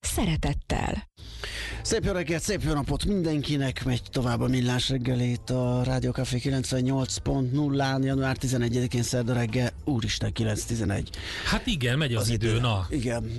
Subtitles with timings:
[0.00, 1.08] szeretettel.
[1.82, 6.38] Szép jó reggelt, szép jó napot mindenkinek, megy tovább a millás reggelét a Rádió Café
[6.42, 11.06] 98.0-án, január 11-én szerda reggel, úristen 9.11.
[11.44, 12.86] Hát igen, megy az, az idő, idő, na.
[12.90, 13.30] Igen,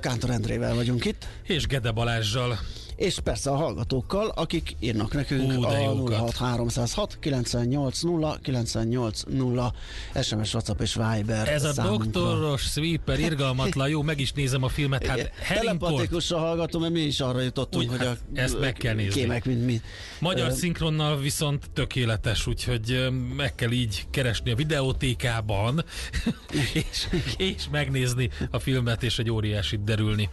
[0.00, 1.26] Kántor Endrével vagyunk itt.
[1.42, 2.58] És Gede Balázsjal
[2.96, 9.72] és persze a hallgatókkal, akik írnak nekünk Hú, a 06306 980 980
[10.22, 12.04] SMS, WhatsApp és Viber Ez a számunkra.
[12.20, 15.06] doktoros sweeper, irgalmatlan, jó, meg is nézem a filmet.
[15.06, 18.94] Hát Telepatikusan hallgatom, mert mi is arra jutottunk, Úgy, hogy hát a ezt meg kell
[18.94, 19.20] nézni.
[19.20, 19.80] kémek, mint mi.
[20.18, 25.84] Magyar szinkronnal viszont tökéletes, úgyhogy meg kell így keresni a videótékában,
[26.72, 30.28] és, és megnézni a filmet, és egy óriásit derülni.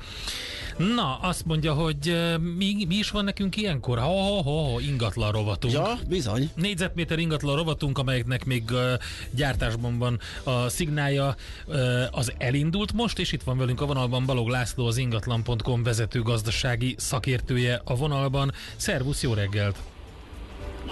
[0.78, 2.16] Na, azt mondja, hogy
[2.58, 3.98] mi, mi is van nekünk ilyenkor?
[3.98, 5.74] Ha, ha, ha, ha ingatlan rovatunk.
[5.74, 6.50] Ja, bizony.
[6.56, 8.94] Négyzetméter ingatlan rovatunk, amelyeknek még uh,
[9.32, 14.48] gyártásban van a szignálja, uh, az elindult most, és itt van velünk a vonalban Balog
[14.48, 18.52] László, az ingatlan.com vezető gazdasági szakértője a vonalban.
[18.76, 19.93] Szervusz, jó reggelt!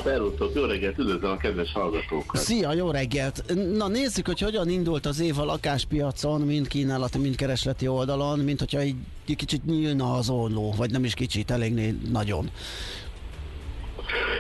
[0.04, 2.42] Szervusztok, jó reggelt, üdvözlöm a kedves hallgatókat!
[2.42, 3.44] Szia, jó reggelt!
[3.78, 8.60] Na nézzük, hogy hogyan indult az év a lakáspiacon, mind kínálati, mind keresleti oldalon, mint
[8.60, 12.50] hogyha egy kicsit nyílna az olló, vagy nem is kicsit, elég nagyon.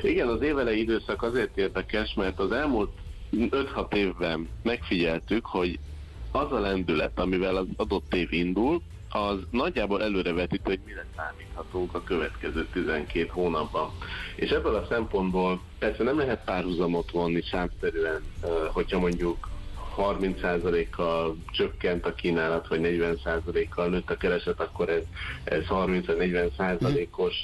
[0.02, 2.89] Igen, az évelei időszak azért érdekes, mert az elmúlt
[3.32, 5.80] 5-6 évben megfigyeltük, hogy
[6.32, 12.04] az a lendület, amivel az adott év indul, az nagyjából előrevetít, hogy mire számíthatunk a
[12.04, 13.92] következő 12 hónapban.
[14.36, 18.22] És ebből a szempontból persze nem lehet párhuzamot vonni számszerűen,
[18.72, 19.49] hogyha mondjuk
[19.98, 25.04] 30%-kal csökkent a kínálat, vagy 40%-kal nőtt a kereset, akkor ez,
[25.43, 27.36] ez 30-40%-os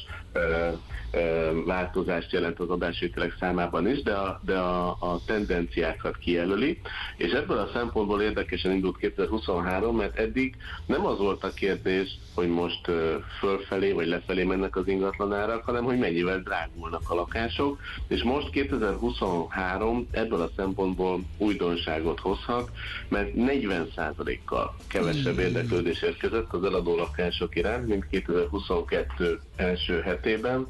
[1.66, 6.80] változást jelent az adásvételek számában is, de a, de a, a tendenciákat kijelöli,
[7.18, 12.48] és ebből a szempontból érdekesen indult 2023, mert eddig nem az volt a kérdés, hogy
[12.48, 12.92] most
[13.40, 20.08] fölfelé vagy lefelé mennek az ingatlanárak, hanem hogy mennyivel drágulnak a lakások, és most 2023
[20.12, 22.70] ebből a szempontból újdonságot hozhat,
[23.08, 30.68] mert 40%-kal kevesebb érdeklődés érkezett az eladó lakások iránt, mint 2022 első hetében,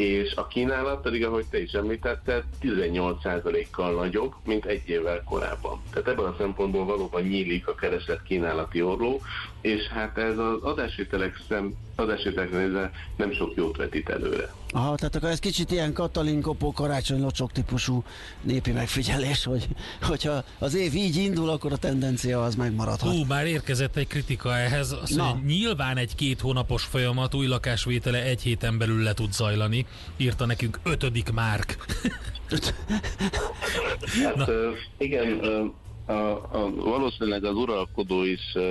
[0.00, 5.82] és a kínálat pedig, ahogy te is említetted, 18%-kal nagyobb, mint egy évvel korábban.
[5.92, 9.20] Tehát ebből a szempontból valóban nyílik a keresett kínálati orló,
[9.60, 14.54] és hát ez az adásvételek szem, adásvételek nézve nem sok jót vetít előre.
[14.72, 18.04] Aha, tehát akkor ez kicsit ilyen Katalin Kopó karácsony locsok típusú
[18.42, 19.68] népi megfigyelés, hogy
[20.02, 23.12] hogyha az év így indul, akkor a tendencia az megmaradhat.
[23.12, 28.22] Hú, már érkezett egy kritika ehhez, azt mondja, nyilván egy két hónapos folyamat új lakásvétele
[28.22, 31.76] egy héten belül le tud zajlani, írta nekünk ötödik Márk.
[34.24, 34.50] hát,
[34.98, 35.40] igen,
[36.10, 38.62] a, a, valószínűleg az uralkodó is uh,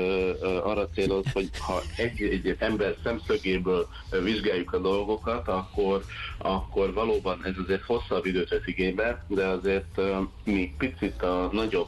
[0.63, 3.88] arra céloz, hogy ha egy, egy ember szemszögéből
[4.23, 6.03] vizsgáljuk a dolgokat, akkor,
[6.38, 11.88] akkor valóban ez azért hosszabb időt vesz igénybe, de azért uh, mi picit a nagyobb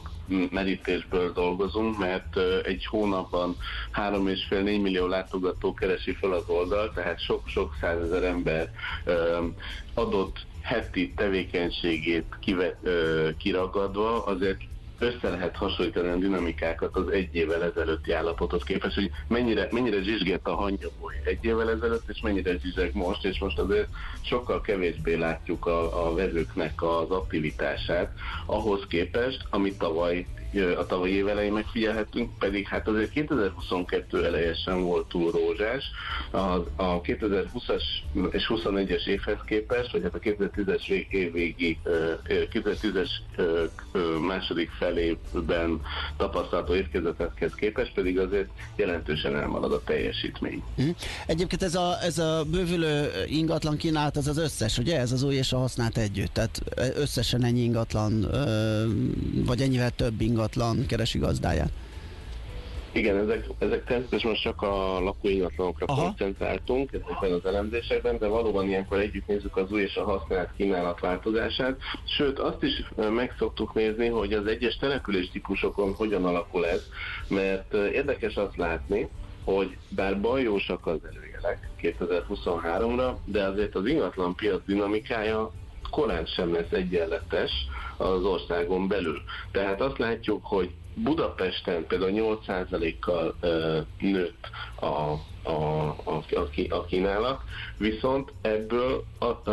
[0.50, 3.56] merítésből dolgozunk, mert egy hónapban
[3.94, 8.70] 3,5-4 millió látogató keresi fel az oldal, tehát sok-sok százezer ember
[9.94, 14.58] adott heti tevékenységét kive, uh, kiragadva azért
[15.02, 20.46] össze lehet hasonlítani a dinamikákat az egy évvel ezelőtti állapothoz képest, hogy mennyire, mennyire zsizsgett
[20.46, 23.88] a hangyaboly egy évvel ezelőtt, és mennyire zsizseg most, és most azért
[24.20, 28.12] sokkal kevésbé látjuk a, a vezőknek az aktivitását
[28.46, 30.26] ahhoz képest, amit tavaly
[30.60, 35.84] a tavalyi év elején megfigyelhetünk, pedig hát azért 2022 eleje sem volt túl rózsás.
[36.30, 36.38] A,
[36.76, 37.82] a 2020-as
[38.30, 41.78] és 21-es évhez képest, vagy hát a 2010-es év végi,
[42.26, 43.08] 2010-es
[44.26, 45.80] második felében
[46.16, 50.62] tapasztalható érkezetekhez képest pedig azért jelentősen elmarad a teljesítmény.
[50.82, 50.88] Mm.
[51.26, 54.98] Egyébként ez a, ez a bővülő ingatlan kínálat, az az összes, ugye?
[54.98, 56.32] Ez az új és a használt együtt.
[56.32, 56.62] Tehát
[56.96, 58.26] összesen ennyi ingatlan,
[59.46, 61.70] vagy ennyivel több ingatlan ingatlan keresi gazdáját.
[62.92, 66.02] Igen, ezek, ezek természetesen most csak a lakóingatlanokra Aha.
[66.02, 71.00] koncentráltunk ezekben az elemzésekben, de valóban ilyenkor együtt nézzük az új és a használt kínálat
[71.00, 71.78] változását.
[72.04, 76.82] Sőt, azt is meg szoktuk nézni, hogy az egyes település típusokon hogyan alakul ez,
[77.28, 79.08] mert érdekes azt látni,
[79.44, 85.50] hogy bár bajósak az előjelek 2023-ra, de azért az ingatlan piac dinamikája
[85.90, 87.50] korán sem lesz egyenletes
[88.02, 89.22] az országon belül.
[89.50, 93.34] Tehát azt látjuk, hogy Budapesten például 8%-kal
[93.98, 94.50] nőtt
[94.80, 94.86] a,
[95.50, 96.22] a, a,
[96.68, 97.40] a, kínálat,
[97.76, 99.50] viszont ebből a,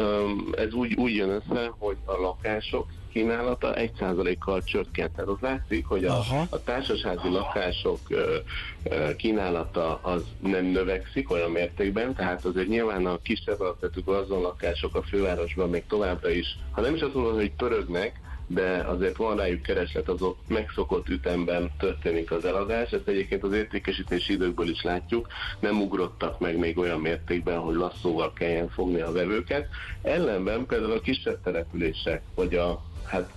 [0.52, 5.12] ez úgy, úgy jön össze, hogy a lakások kínálata 1%-kal csökkent.
[5.16, 6.20] Tehát az látszik, hogy a,
[6.50, 8.38] a társasházi lakások ö,
[8.84, 14.96] ö, kínálata az nem növekszik olyan mértékben, tehát azért nyilván a kisebb alapvető azon lakások
[14.96, 18.20] a fővárosban még továbbra is, ha nem is azt mondom, hogy pörögnek,
[18.52, 22.92] de azért van rájuk kereslet, azok megszokott ütemben történik az eladás.
[22.92, 25.28] Ezt egyébként az értékesítési időkből is látjuk,
[25.60, 29.68] nem ugrottak meg még olyan mértékben, hogy lasszóval kelljen fogni a vevőket.
[30.02, 33.32] Ellenben például a kisebb települések, vagy a hát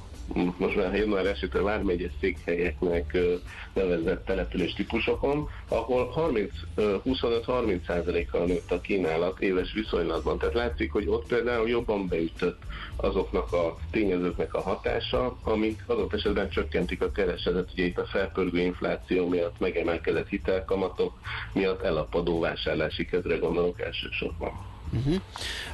[0.56, 3.18] most már január 1 vármegyes székhelyeknek
[3.72, 6.12] nevezett település típusokon, ahol
[6.76, 10.38] 25-30%-kal nőtt a kínálat éves viszonylatban.
[10.38, 12.62] Tehát látszik, hogy ott például jobban beütött
[12.96, 17.72] azoknak a tényezőknek a hatása, amik adott esetben csökkentik a keresetet.
[17.72, 21.18] Ugye itt a felpörgő infláció miatt megemelkedett hitelkamatok
[21.52, 24.71] miatt elapadó vásárlási kedre gondolok elsősorban.
[24.92, 25.20] Uh-huh.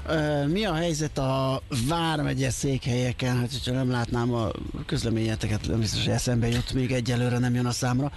[0.09, 3.37] Uh, mi a helyzet a Vármegye székhelyeken?
[3.37, 4.51] Hát, hogyha nem látnám a
[4.87, 8.13] közleményeteket, nem biztos, hogy eszembe jut, még egyelőre nem jön a számra,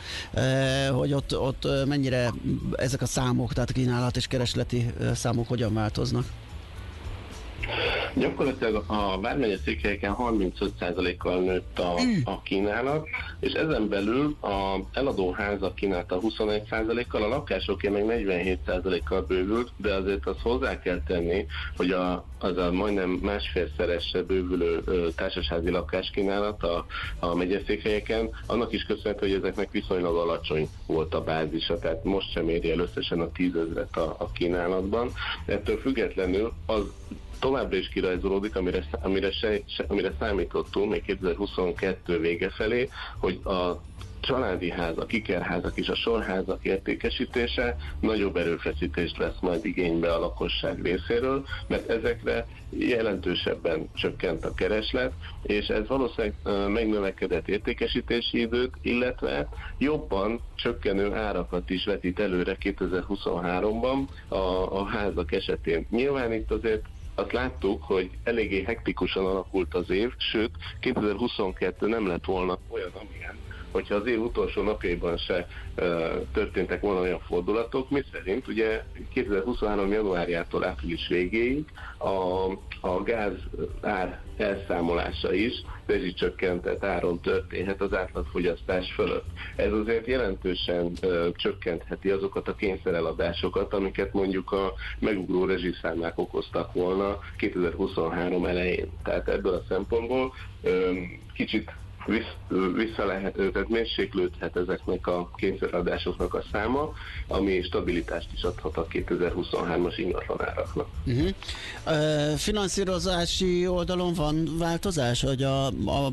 [0.92, 2.34] hogy ott, ott mennyire
[2.76, 6.26] ezek a számok, tehát a kínálat és keresleti számok hogyan változnak?
[8.14, 13.08] Gyakorlatilag a Vármegye székhelyeken 35%-kal nőtt a, a kínálat,
[13.40, 20.28] és ezen belül a eladó házak kínálta 21%-kal, a lakásoké meg 47%-kal bővült, de azért
[20.28, 26.86] azt hozzá kell tenni, hogy a, az a majdnem másfélszeresre bővülő ö, társasházi lakáskínálat a,
[27.20, 32.50] a megyeszékhelyeken, annak is köszönhető, hogy ezeknek viszonylag alacsony volt a bázisa, tehát most sem
[32.50, 35.12] éri el összesen a tízezret a, a kínálatban.
[35.46, 36.84] Ettől függetlenül az
[37.42, 43.82] továbbra is kirajzolódik, amire, amire, se, amire számítottunk még 2022 vége felé, hogy a
[44.22, 51.46] családi házak, ikerházak és a sorházak értékesítése nagyobb erőfeszítést vesz majd igénybe a lakosság részéről,
[51.68, 56.36] mert ezekre jelentősebben csökkent a kereslet, és ez valószínűleg
[56.72, 64.36] megnövekedett értékesítési időt, illetve jobban csökkenő árakat is vetít előre 2023-ban a,
[64.80, 65.86] a házak esetén.
[65.90, 66.86] Nyilván itt azért
[67.22, 73.36] azt láttuk, hogy eléggé hektikusan alakult az év, sőt 2022 nem lett volna olyan, amilyen
[73.72, 75.48] hogyha az év utolsó napjaiban se
[75.78, 75.86] uh,
[76.34, 78.84] történtek volna olyan fordulatok, mi szerint ugye
[79.14, 79.92] 2023.
[79.92, 81.66] januárjától április végéig
[81.98, 82.46] a,
[82.82, 83.34] a gáz
[83.82, 85.54] ár elszámolása is
[85.86, 89.26] rezsicsökkentett áron történhet az átlagfogyasztás fölött.
[89.56, 97.20] Ez azért jelentősen uh, csökkentheti azokat a kényszereladásokat, amiket mondjuk a megugró rezsiszámák okoztak volna
[97.38, 98.90] 2023 elején.
[99.04, 101.72] Tehát ebből a szempontból um, kicsit
[102.76, 106.94] vissza lehet, tehát mérséklődhet ezeknek a kényszeradásoknak a száma,
[107.28, 110.88] ami stabilitást is adhat a 2023-as ingatlanáraknak.
[111.06, 111.30] Uh-huh.
[111.86, 116.12] Uh, finanszírozási oldalon van változás, hogy a, a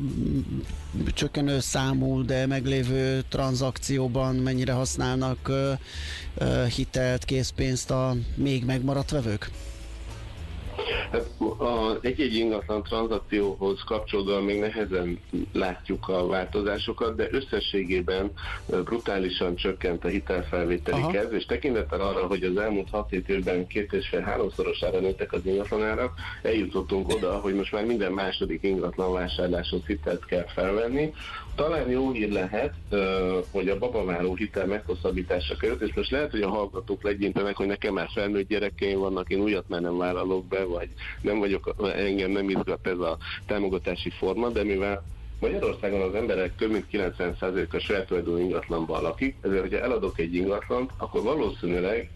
[1.13, 5.71] csökkenő számú, de meglévő tranzakcióban mennyire használnak uh,
[6.41, 9.49] uh, hitelt, készpénzt a még megmaradt vevők?
[11.11, 11.29] Hát
[12.01, 15.19] egy-egy ingatlan tranzakcióhoz kapcsolódóan még nehezen
[15.53, 18.31] látjuk a változásokat, de összességében
[18.65, 21.11] brutálisan csökkent a hitelfelvételi Aha.
[21.11, 25.45] kedv, és tekintettel arra, hogy az elmúlt 6-7 évben két és fél háromszorosára nőttek az
[25.45, 31.13] ingatlanárak, eljutottunk oda, hogy most már minden második ingatlan vásárláshoz hitelt kell felvenni,
[31.59, 32.73] talán jó hír lehet,
[33.51, 37.93] hogy a babaváró hitel meghosszabbítása került, és most lehet, hogy a hallgatók legyintenek, hogy nekem
[37.93, 40.89] már felnőtt gyerekeim vannak, én újat már nem vállalok be, vagy
[41.21, 45.03] nem vagyok, engem nem izgat ez a támogatási forma, de mivel
[45.39, 50.91] Magyarországon az emberek több mint 90%-a saját tulajdonú ingatlanban lakik, ezért, hogyha eladok egy ingatlant,
[50.97, 52.11] akkor valószínűleg,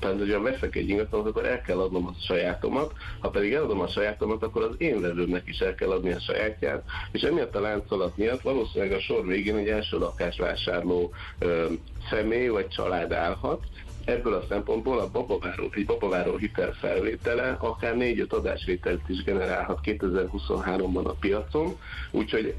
[0.00, 3.88] tehát hogyha veszek egy ingatlant, akkor el kell adnom a sajátomat, ha pedig eladom a
[3.88, 8.16] sajátomat, akkor az én vevőmnek is el kell adni a sajátját, és emiatt a láncolat
[8.16, 11.72] miatt valószínűleg a sor végén egy első lakásvásárló ö,
[12.10, 13.64] személy vagy család állhat,
[14.04, 21.04] ebből a szempontból a babaváró, egy babaváró hitel felvétele akár 4-5 adásvételt is generálhat 2023-ban
[21.04, 21.78] a piacon,
[22.10, 22.54] úgyhogy,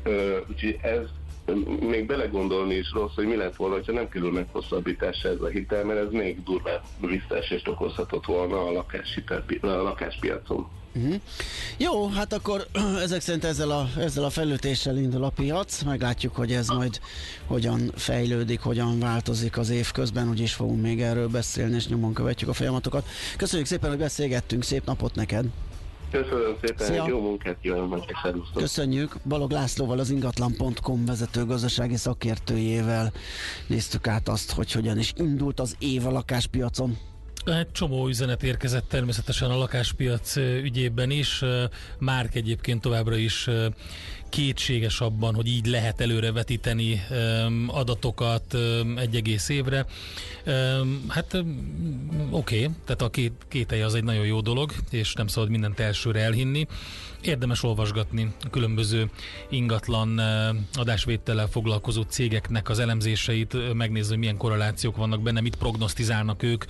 [0.49, 1.05] úgyhogy ez
[1.79, 5.83] még belegondolni is rossz, hogy mi lett volna, ha nem kerül meghosszabbításra ez a hitel,
[5.83, 10.67] mert ez még durvább visszaesést okozhatott volna a, lakáshitel, a lakáspiacon.
[10.95, 11.15] Uh-huh.
[11.77, 12.67] Jó, hát akkor
[13.05, 16.99] ezek szerint ezzel a, ezzel a fejlődéssel indul a piac, meglátjuk, hogy ez majd
[17.47, 22.49] hogyan fejlődik, hogyan változik az év közben, úgyis fogunk még erről beszélni, és nyomon követjük
[22.49, 23.07] a folyamatokat.
[23.37, 25.45] Köszönjük szépen, hogy beszélgettünk, szép napot neked!
[26.23, 27.07] Köszönöm szépen, Szia.
[27.07, 28.61] jó munkát kívánok, szervusztok!
[28.61, 29.15] Köszönjük.
[29.27, 33.11] Balog Lászlóval, az ingatlan.com vezető gazdasági szakértőjével
[33.67, 36.97] néztük át azt, hogy hogyan is indult az év a lakáspiacon.
[37.45, 41.43] Egy csomó üzenet érkezett természetesen a lakáspiac ügyében is.
[41.99, 43.49] Márk egyébként továbbra is
[44.35, 47.01] kétséges abban, hogy így lehet előrevetíteni
[47.67, 48.55] adatokat
[48.97, 49.85] egy egész évre.
[51.07, 55.49] Hát oké, okay, tehát a két, kételje az egy nagyon jó dolog, és nem szabad
[55.49, 56.67] mindent elsőre elhinni.
[57.21, 59.09] Érdemes olvasgatni a különböző
[59.49, 60.21] ingatlan
[60.73, 66.65] adásvétellel foglalkozó cégeknek az elemzéseit, megnézni, hogy milyen korrelációk vannak benne, mit prognosztizálnak ők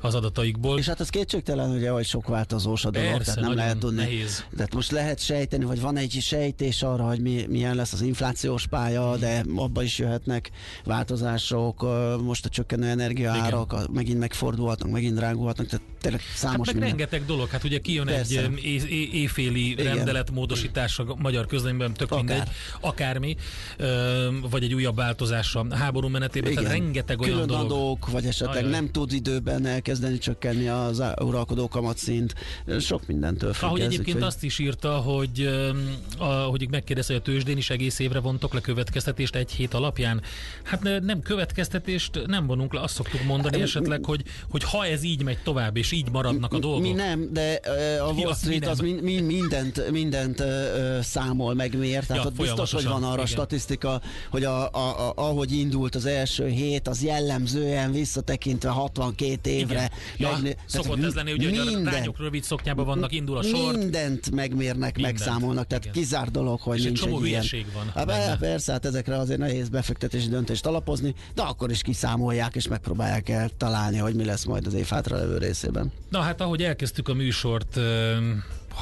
[0.00, 0.78] az adataikból.
[0.78, 3.96] És hát az kétségtelen, ugye, hogy sok változós a dolog, Persze, tehát nem lehet tudni.
[3.96, 4.44] nehéz.
[4.56, 8.66] Tehát most lehet sejteni, vagy van egy sejtés arra, hogy mi, milyen lesz az inflációs
[8.66, 10.50] pálya, de abba is jöhetnek
[10.84, 11.86] változások,
[12.22, 16.88] most a csökkenő energiaárak, megint megfordulhatnak, megint drágulhatnak, tehát tényleg Hát számos meg minden.
[16.96, 18.40] rengeteg dolog, hát ugye kijön Persze.
[18.42, 19.94] egy ö, é- é- éjféli Igen.
[19.94, 22.24] rendeletmódosítás a magyar közleményben, tök Akár.
[22.24, 22.48] mindegy,
[22.80, 23.36] akármi,
[23.76, 27.64] ö, vagy egy újabb változás a háború menetében, tehát rengeteg olyan Külön dolog.
[27.70, 28.70] adók, vagy esetleg Ajaj.
[28.70, 32.34] nem tud időben elkezdeni csökkenni az uralkodó kamatszint.
[32.80, 33.64] Sok mindentől függ.
[33.66, 37.56] Ahogy ez, egyébként úgyhogy- azt is írta, hogy öm, a, hogy megkérdezte, hogy a tőzsdén
[37.56, 40.22] is egész évre vontok le következtetést egy hét alapján.
[40.62, 45.02] Hát ne- nem következtetést nem vonunk le, azt szoktuk mondani esetleg, hogy, hogy ha ez
[45.02, 46.80] így megy tovább, és így maradnak a dolgok.
[46.82, 47.60] Mi nem, de
[48.00, 52.36] a Wall mi Street az mind, mind, mindent, mindent ö, számol, megmér, tehát Ja, ott
[52.36, 53.26] biztos, hogy van arra igen.
[53.26, 59.90] statisztika, hogy a, a, a, ahogy indult az első hét, az jellemzően visszatekintve 62 évre.
[60.16, 63.42] Ja, megné- szokott ez lenni, ugye, hogy a minden- rányok rövid szoknyában vannak, indul a
[63.42, 65.96] sort, Mindent megmérnek, Mindent, megszámolnak, tehát igen.
[65.96, 67.40] kizár dolog, hogy És egy nincs csomó egy ilyen.
[67.40, 68.36] hülyeség van Hát, benne.
[68.36, 73.50] persze, hát ezekre azért nehéz befektetési döntést alapozni, de akkor is kiszámolják és megpróbálják el
[73.56, 75.83] találni, hogy mi lesz majd az év hátralevő részében.
[76.08, 78.16] Na hát ahogy elkezdtük a műsort ö,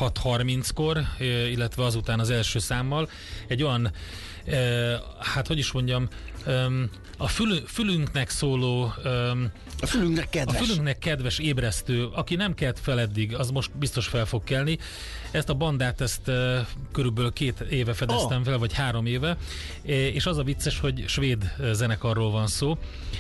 [0.01, 3.09] 6.30-kor, ö, illetve azután az első számmal,
[3.47, 3.93] egy olyan,
[5.19, 6.09] hát hogy is mondjam,
[7.19, 8.93] a fülü, fülünknek szóló,
[9.83, 10.67] A fülünknek a kedves.
[10.67, 14.79] fülünknek kedves ébresztő, aki nem kelt fel eddig, az most biztos fel fog kelni.
[15.31, 16.31] Ezt a bandát, ezt
[16.93, 18.45] körülbelül két éve fedeztem Oh.
[18.45, 19.37] fel, vagy három éve,
[19.83, 22.79] és az a vicces, hogy svéd zenekarról van szó,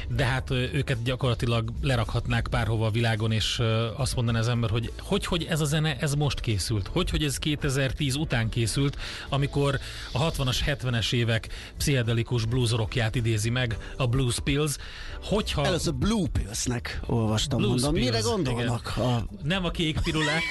[0.08, 3.62] de hát őket gyakorlatilag lerakhatnák bárhova a világon, és
[3.96, 7.24] azt mondaná az ember, hogy hogy, hogy ez a zene, ez most készült, hogy, hogy
[7.24, 8.96] ez 2010 után készült,
[9.28, 9.78] amikor
[10.12, 14.76] a 60-as, 70-es évek pszichedelikus blues rockját idézi meg, a Blues Pills,
[15.22, 15.66] hogyha...
[15.66, 18.00] Először Blue Pills-nek olvastam, Blues mondom.
[18.00, 18.96] Mire Pills, gondolnak?
[18.96, 20.42] A, Nem a kék pirulák,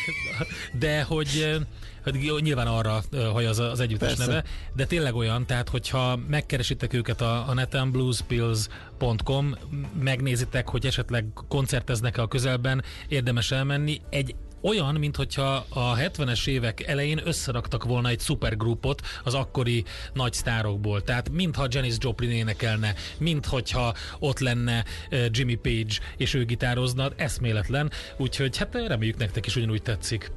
[0.80, 1.60] de hogy,
[2.04, 4.26] hogy jó, nyilván arra haj az, az együttes Persze.
[4.26, 4.44] neve,
[4.76, 9.56] de tényleg olyan, tehát hogyha megkeresitek őket a, a neten bluespills.com,
[10.00, 14.02] megnézitek, hogy esetleg koncerteznek-e a közelben, érdemes elmenni.
[14.10, 20.34] Egy olyan, mint hogyha a 70-es évek elején összeraktak volna egy szupergrupot az akkori nagy
[20.34, 21.04] sztárokból.
[21.04, 27.92] Tehát mintha Janis Joplin énekelne, minthogyha ott lenne eh, Jimmy Page, és ő gitározna, eszméletlen.
[28.18, 30.32] Úgyhogy hát reméljük nektek is ugyanúgy tetszik.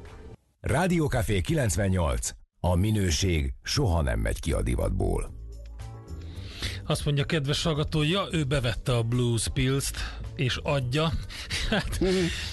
[0.59, 2.29] Rádiókafé 98.
[2.59, 5.34] A minőség soha nem megy ki a divatból.
[6.87, 9.97] Azt mondja kedves hallgató, ja, ő bevette a Blues Pills-t,
[10.35, 11.11] és adja.
[11.69, 11.99] Hát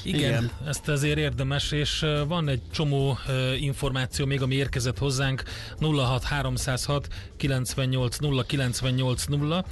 [0.03, 0.51] igen, Igen.
[0.67, 3.19] ezt azért érdemes, és van egy csomó
[3.61, 5.43] információ még, ami érkezett hozzánk
[5.81, 9.65] 06 306 98 0 98 0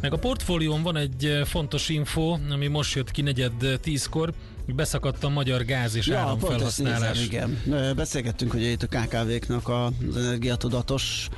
[0.00, 4.32] meg a portfólión van egy fontos info, ami most jött ki negyed tízkor,
[4.66, 7.24] beszakadt a magyar gáz és ja, ezt nézem, áramfelhasználás.
[7.24, 7.62] igen.
[7.96, 11.28] Beszélgettünk ugye itt a KKV-knak az energiatudatos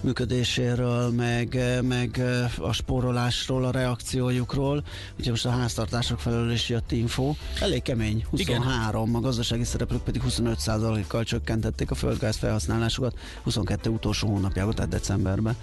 [0.00, 2.22] működéséről, meg, meg
[2.58, 4.84] a spórolásról, a reakciójukról.
[5.10, 7.34] Úgyhogy most a háztartások felől is jött info.
[7.60, 14.74] Elég kemény, 23, a gazdasági szereplők pedig 25%-kal csökkentették a földgáz felhasználásukat 22 utolsó hónapjában,
[14.74, 15.56] tehát decemberben.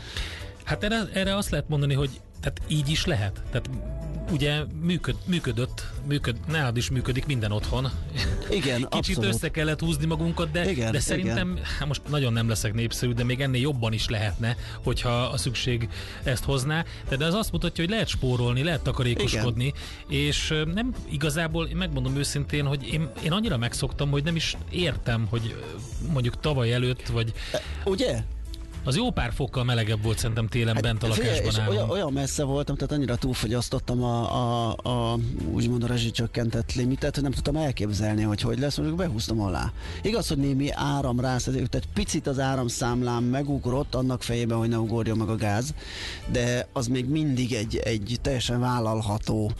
[0.63, 3.41] Hát erre, erre azt lehet mondani, hogy tehát így is lehet.
[3.51, 3.69] Tehát
[4.31, 7.89] ugye működ, működött, működ, nálad is működik minden otthon.
[8.49, 9.33] Igen, Kicsit abszolút.
[9.33, 13.23] össze kellett húzni magunkat, de, Igen, de szerintem, hát most nagyon nem leszek népszerű, de
[13.23, 15.89] még ennél jobban is lehetne, hogyha a szükség
[16.23, 16.83] ezt hozná.
[17.09, 19.73] De, de ez azt mutatja, hogy lehet spórolni, lehet takarékoskodni,
[20.07, 24.57] és ö, nem igazából, én megmondom őszintén, hogy én, én annyira megszoktam, hogy nem is
[24.71, 25.55] értem, hogy
[26.11, 27.33] mondjuk tavaly előtt, vagy
[27.85, 28.23] Ugye?
[28.85, 31.89] Az jó pár fokkal melegebb volt szerintem télen bent a Hát figyelj, lakásban és olyan,
[31.89, 35.19] olyan messze voltam, tehát annyira túlfogyasztottam a, a, a
[35.51, 39.71] úgymond a rezsicsökkentett limitet, hogy nem tudtam elképzelni, hogy hogy lesz, mondjuk behúztam alá.
[40.01, 45.17] Igaz, hogy némi áram rászedett, tehát picit az áramszámlám megugrott annak fejében, hogy ne ugorjon
[45.17, 45.73] meg a gáz,
[46.31, 49.51] de az még mindig egy, egy teljesen vállalható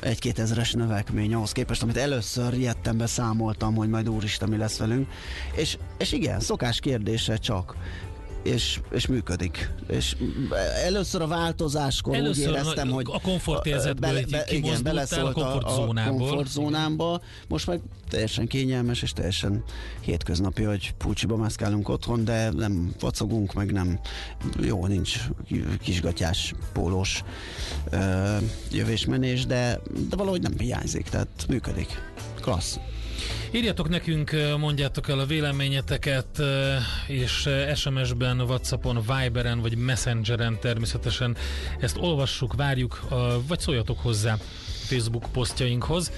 [0.00, 5.08] egy-két ezeres növekmény ahhoz képest, amit először ilyettembe számoltam, hogy majd úristen mi lesz velünk.
[5.56, 7.76] És, és igen, szokás kérdése csak
[8.42, 9.70] és, és működik.
[9.88, 10.16] És
[10.84, 16.14] először a változáskor Először úgy éreztem, a- hogy a komfortérzetből így kimozdultál a komfortzónából.
[16.14, 17.20] a komfortzónámba.
[17.48, 19.62] Most meg teljesen kényelmes és teljesen
[20.00, 24.00] hétköznapi, hogy pulcsiba mászkálunk otthon, de nem vacogunk, meg nem
[24.60, 25.20] jó, nincs
[25.82, 27.22] kisgatyás, pólós
[27.90, 28.36] ö,
[28.72, 32.02] jövésmenés, de, de valahogy nem hiányzik, tehát működik.
[32.40, 32.78] Klassz.
[33.50, 36.42] Írjatok nekünk, mondjátok el a véleményeteket,
[37.06, 41.36] és SMS-ben, Whatsappon, Viberen vagy Messengeren természetesen
[41.80, 43.08] ezt olvassuk, várjuk,
[43.46, 44.36] vagy szóljatok hozzá
[44.86, 46.12] Facebook posztjainkhoz.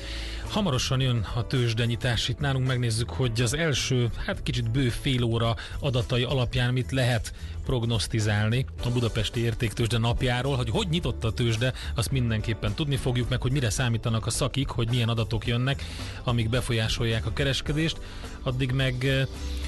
[0.49, 5.57] Hamarosan jön a tőzsdenyítás itt nálunk, megnézzük, hogy az első, hát kicsit bő fél óra
[5.81, 7.33] adatai alapján mit lehet
[7.69, 13.41] prognosztizálni a budapesti értéktőzsde napjáról, hogy hogy nyitott a tőzsde, azt mindenképpen tudni fogjuk meg,
[13.41, 15.85] hogy mire számítanak a szakik, hogy milyen adatok jönnek,
[16.25, 18.01] amik befolyásolják a kereskedést.
[18.43, 19.27] Addig meg eh,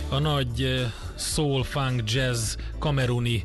[0.09, 3.45] a nagy eh, soul, funk, jazz, kameruni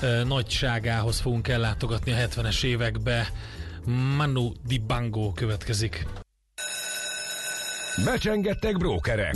[0.00, 3.32] eh, nagyságához fogunk ellátogatni a 70-es évekbe.
[4.16, 6.06] Manu Dibango következik.
[8.04, 9.34] Becsengettek brókerek.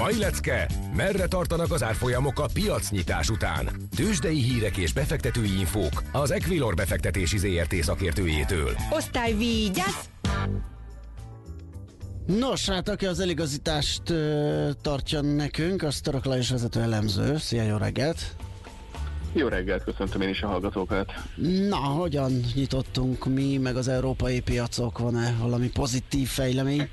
[0.00, 3.68] Mai lecke, merre tartanak az árfolyamok a piacnyitás után?
[3.96, 8.70] Tőzsdei hírek és befektetői infók az Equilor befektetési ZRT szakértőjétől.
[8.90, 10.06] Osztály vigyázz!
[12.26, 17.36] Nos, hát aki az eligazítást ö, tartja nekünk, az Török Lajos vezető elemző.
[17.36, 18.34] Szia, jó reggelt!
[19.32, 21.12] Jó reggelt, köszöntöm én is a hallgatókat.
[21.68, 24.98] Na, hogyan nyitottunk mi, meg az európai piacok?
[24.98, 26.88] Van-e valami pozitív fejlemény?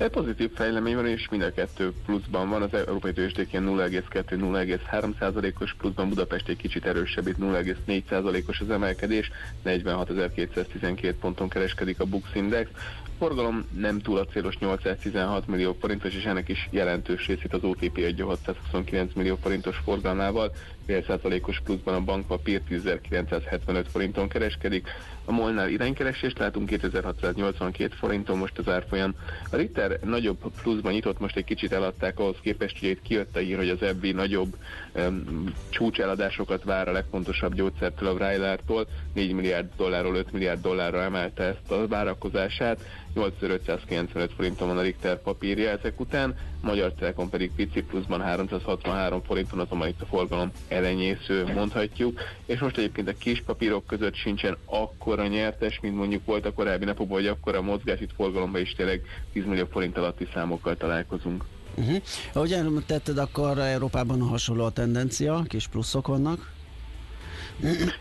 [0.00, 2.62] Egy pozitív fejlemény van, és mind a kettő pluszban van.
[2.62, 8.70] Az európai tőzsdék ilyen 0,2-0,3 százalékos pluszban, Budapest egy kicsit erősebb, itt 0,4 százalékos az
[8.70, 9.30] emelkedés,
[9.64, 12.70] 46.212 ponton kereskedik a Bux Index.
[13.18, 17.96] Forgalom nem túl a célos 816 millió forintos, és ennek is jelentős részét az OTP
[17.96, 20.52] adja 629 millió forintos forgalmával,
[20.90, 21.18] fél
[21.64, 24.88] pluszban a bankpapír 10.975 forinton kereskedik.
[25.24, 29.14] A molnál iránykeresést látunk 2682 forinton most az árfolyam.
[29.50, 33.38] A Ritter nagyobb pluszban nyitott, most egy kicsit eladták ahhoz képest, hogy itt kijött a
[33.38, 34.56] hír, hogy az ebbi nagyobb
[34.94, 41.42] um, csúcseladásokat vár a legfontosabb gyógyszertől a Vrajlártól, 4 milliárd dollárról 5 milliárd dollárra emelte
[41.42, 42.80] ezt a várakozását,
[43.14, 49.58] 8595 forinton van a Richter papírja ezek után, Magyar Telekom pedig pici pluszban 363 forinton,
[49.58, 55.26] azonban itt a forgalom elenyésző, mondhatjuk, és most egyébként a kis papírok között sincsen akkora
[55.26, 59.44] nyertes, mint mondjuk volt a korábbi napokban, hogy akkora mozgás, itt forgalomban is tényleg 10
[59.44, 61.44] millió forint alatti számokkal találkozunk.
[61.74, 61.96] Uh-huh.
[62.32, 66.58] Ahogy említetted, akkor Európában hasonló a tendencia, kis pluszok vannak.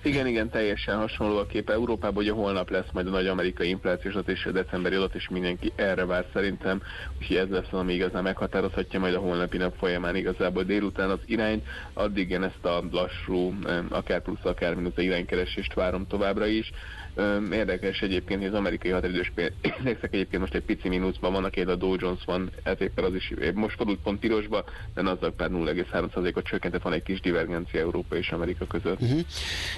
[0.03, 4.13] Igen, igen, teljesen hasonló a kép Európában, ugye holnap lesz majd a nagy amerikai inflációs
[4.13, 6.81] adat és a decemberi adat, és mindenki erre vár szerintem,
[7.19, 11.67] úgyhogy ez lesz, ami igazán meghatározhatja majd a holnapi nap folyamán igazából délután az irányt,
[11.93, 13.53] addig én ezt a lassú,
[13.89, 16.71] akár plusz, akár mínusz iránykeresést várom továbbra is.
[17.19, 19.31] Öm, Érdekes egyébként, hogy az amerikai határidős
[19.77, 23.13] indexek egyébként most egy pici mínuszban vannak, egy a Dow Jones van, ez éppen az
[23.13, 28.15] is most fordult pont pirosba, de az pár 0,3%-ot csökkentett, van egy kis divergencia Európa
[28.15, 29.01] és Amerika között.
[29.01, 29.19] Uh-huh.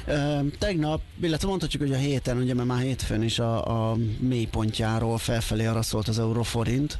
[0.08, 5.18] Ö, tegnap, illetve mondhatjuk, hogy a héten, ugye mert már hétfőn is a, a mélypontjáról
[5.18, 6.98] felfelé arra szólt az euróforint.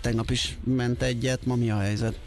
[0.00, 2.18] Tegnap is ment egyet, ma mi a helyzet?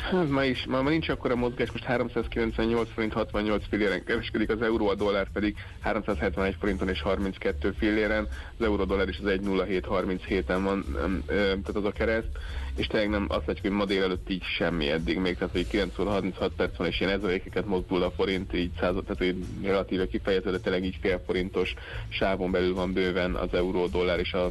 [0.00, 4.62] Hát ma is, ma, ma nincs akkora mozgás, most 398 forint 68 filléren kereskedik, az
[4.62, 10.60] euró, a dollár pedig 371 forinton és 32 filléren, az euró dollár is az 10737-en
[10.62, 10.84] van,
[11.26, 12.38] tehát az a kereszt,
[12.76, 15.98] és tényleg nem azt látjuk, hogy ma délelőtt így semmi eddig még, tehát hogy 9
[15.98, 20.06] óra 36 perc van, és ilyen ezerékeket mozdul a forint, így század, tehát hogy relatíve
[20.06, 21.74] kifejező, de tényleg így fél forintos
[22.08, 24.50] sávon belül van bőven az euró, dollár és a,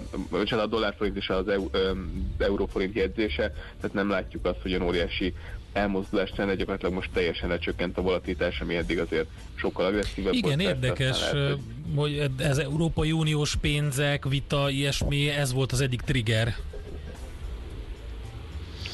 [0.49, 1.91] a dollár forint és az eu, ö,
[2.37, 5.33] euró forint jegyzése, tehát nem látjuk azt, hogy olyan óriási
[5.73, 10.61] elmozdulás lenne, gyakorlatilag most teljesen lecsökkent a volatilitás, ami eddig azért sokkal agresszívebb Igen, volt.
[10.61, 11.57] érdekes, aztán lehet,
[11.95, 16.55] hogy- hogy ez Európai Uniós pénzek, vita, ilyesmi, ez volt az egyik trigger.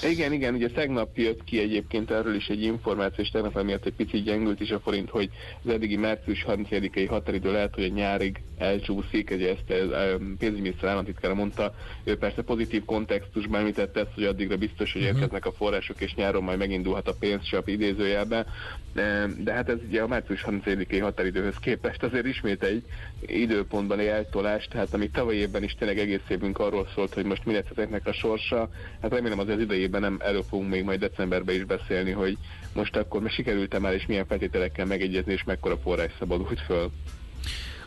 [0.03, 3.93] Igen, igen, ugye tegnap jött ki egyébként erről is egy információ, és tegnap emiatt egy
[3.93, 5.29] picit gyengült is a forint, hogy
[5.63, 11.33] az eddigi március 31-i határidő lehet, hogy a nyárig elcsúszik, ugye ezt a pénzügyminiszter államtitkára
[11.33, 15.13] mondta, ő persze pozitív kontextusban említette ezt, hogy addigra biztos, hogy Mhm.
[15.13, 18.45] érkeznek a források, és nyáron majd megindulhat a pénzsap idézőjelben,
[18.93, 22.83] de, hát ez ugye a március 31-i határidőhöz képest azért ismét egy
[23.21, 27.53] időpontban eltolás, tehát ami tavaly évben is tényleg egész évünk arról szólt, hogy most mi
[27.53, 28.69] lesz ezeknek a sorsa,
[29.01, 32.37] hát remélem az idejében nem erről fogunk még majd decemberben is beszélni, hogy
[32.73, 36.91] most akkor most sikerült már és milyen feltételekkel megegyezni, és mekkora forrás szabadult föl.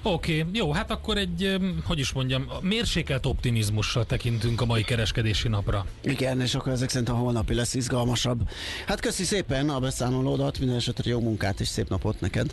[0.02, 5.48] Oké, okay, jó, hát akkor egy, hogy is mondjam, mérsékelt optimizmussal tekintünk a mai kereskedési
[5.48, 5.86] napra.
[6.00, 8.48] Igen, és akkor ezek szerint a holnapi lesz izgalmasabb.
[8.86, 12.52] Hát köszi szépen a beszámolódat, minden esetre jó munkát és szép napot neked.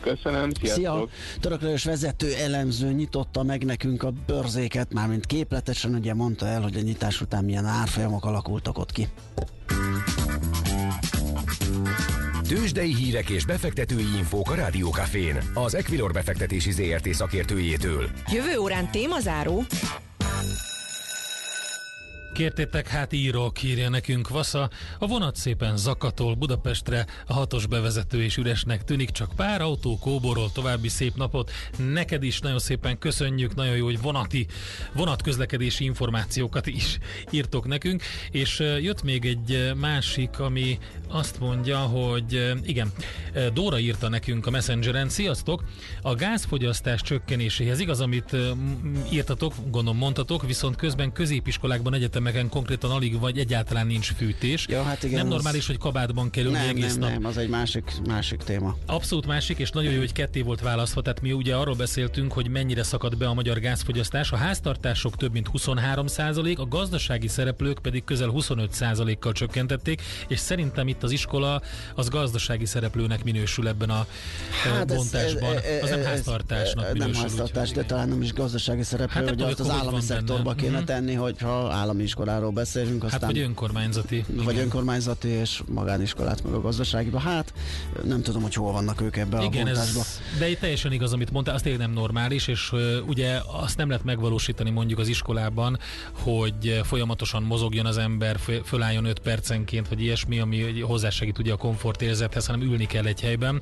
[0.00, 0.74] Köszönöm, sziasztok!
[0.74, 1.08] Szia!
[1.40, 6.76] Török Lajos vezető elemző nyitotta meg nekünk a bőrzéket, mármint képletesen ugye mondta el, hogy
[6.76, 9.08] a nyitás után milyen árfolyamok alakultak ott ki.
[12.54, 18.10] Tőzsdei hírek és befektetői infók a Rádiókafén, az Equilor befektetési ZRT szakértőjétől.
[18.32, 19.64] Jövő órán témazáró.
[22.32, 24.70] Kértétek, hát írok, írja nekünk Vasza.
[24.98, 30.52] A vonat szépen zakatol Budapestre, a hatos bevezető és üresnek tűnik, csak pár autó kóborol,
[30.52, 31.50] további szép napot.
[31.92, 34.46] Neked is nagyon szépen köszönjük, nagyon jó, hogy vonati,
[34.92, 36.98] vonatközlekedési információkat is
[37.30, 38.02] írtok nekünk.
[38.30, 42.92] És jött még egy másik, ami azt mondja, hogy igen,
[43.52, 45.64] Dóra írta nekünk a Messengeren, sziasztok,
[46.02, 48.36] a gázfogyasztás csökkenéséhez igaz, amit
[49.10, 51.94] írtatok, gondolom mondtatok, viszont közben középiskolákban,
[52.32, 54.66] egyetemeken konkrétan alig vagy egyáltalán nincs fűtés.
[54.68, 57.10] Ja, hát igen, nem az- normális, hogy kabátban kell ülni Nem, egész nem, nap.
[57.10, 58.76] nem, az egy másik, másik téma.
[58.86, 61.02] Abszolút másik, és nagyon jó, hogy ketté volt választva.
[61.02, 64.32] Tehát mi ugye arról beszéltünk, hogy mennyire szakad be a magyar gázfogyasztás.
[64.32, 68.70] A háztartások több mint 23% a gazdasági szereplők pedig közel 25
[69.18, 71.60] kal csökkentették, és szerintem itt az iskola
[71.94, 74.06] az gazdasági szereplőnek minősül ebben a
[74.64, 75.56] hát ez- bontásban.
[75.56, 77.22] ez- ez- az nem ez- háztartásnak Nem minősül.
[77.22, 80.54] háztartás, úgyhogy de talán nem is gazdasági szereplő, Hát hogy nem azt az állami szektorba
[80.54, 80.84] kéne Mhm.
[80.86, 84.24] tenni, hogyha állami iskoláról beszélünk, Hát aztán vagy önkormányzati.
[84.28, 84.64] vagy igen.
[84.64, 87.18] önkormányzati és magániskolát meg a gazdaságiba.
[87.18, 87.52] Hát
[88.04, 90.00] nem tudom, hogy hol vannak ők ebbe a bontásba.
[90.00, 93.76] ez, de itt teljesen igaz, amit mondtál, az tényleg nem normális, és ö, ugye azt
[93.76, 95.78] nem lehet megvalósítani mondjuk az iskolában,
[96.12, 101.56] hogy folyamatosan mozogjon az ember, fö- fölálljon 5 percenként, vagy ilyesmi, ami hozzásegít ugye a
[101.56, 103.60] komfortérzethez, hanem ülni kell egy helyben.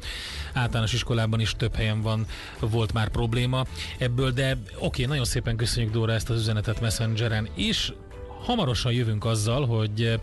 [0.55, 2.27] Általános iskolában is több helyen van,
[2.61, 3.65] volt már probléma
[3.99, 7.93] ebből, de oké, nagyon szépen köszönjük Dóra ezt az üzenetet Messengeren is.
[8.43, 10.15] Hamarosan jövünk azzal, hogy ö,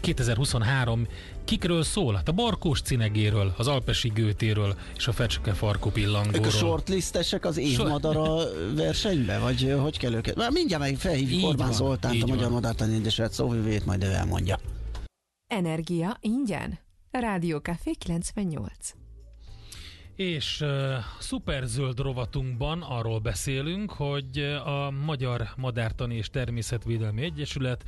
[0.00, 1.06] 2023
[1.44, 2.14] kikről szól?
[2.14, 6.46] Hát a Barkós cinegéről, az Alpesi Gőtéről és a Fecske Farkú Ők pillangóról.
[6.46, 9.38] a shortlistesek az évmadara versenybe?
[9.38, 10.36] Vagy ö, hogy kell őket?
[10.36, 12.50] Már mindjárt meg felhívjuk Orbán van, Zoltánt, a Magyar.
[12.50, 14.58] Madártani Egyesület szóvivét, majd ő elmondja.
[15.46, 16.78] Energia ingyen.
[17.10, 18.92] Rádió Café 98.
[20.16, 27.84] És uh, szuperzöld rovatunkban arról beszélünk, hogy a Magyar Madártani és Természetvédelmi Egyesület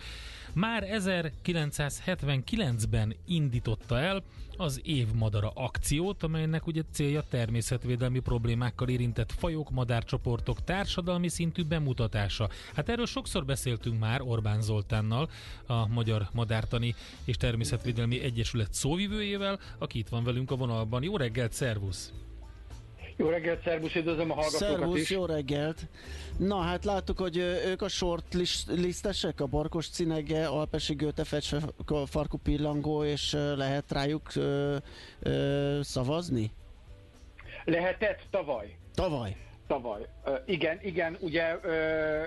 [0.54, 4.22] már 1979-ben indította el
[4.56, 12.48] az évmadara akciót, amelynek ugye célja természetvédelmi problémákkal érintett fajok, madárcsoportok társadalmi szintű bemutatása.
[12.74, 15.30] Hát erről sokszor beszéltünk már Orbán Zoltánnal,
[15.66, 21.02] a Magyar Madártani és Természetvédelmi Egyesület szóvivőjével, aki itt van velünk a vonalban.
[21.02, 22.12] Jó reggelt, szervusz!
[23.16, 25.11] Jó reggelt, szervusz, üdvözlöm a hallgatókat Szervusz, is.
[25.11, 25.87] jó reggelt!
[26.38, 31.61] Na hát láttuk, hogy ők a shortlistesek, a Barkos Cinege, Alpesi Göte, Fecse,
[32.07, 34.77] Farku Pillangó, és lehet rájuk ö,
[35.20, 36.50] ö, szavazni?
[37.64, 38.77] Lehetett tavaly.
[38.94, 39.37] Tavaly.
[39.66, 40.07] Tavaly.
[40.24, 42.22] Ö, igen, igen, ugye ö,